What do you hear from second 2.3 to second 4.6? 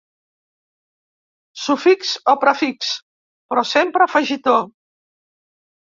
o prefix, però sempre afegitó.